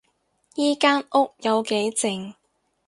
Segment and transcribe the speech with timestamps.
[0.55, 2.33] 依間屋有幾靜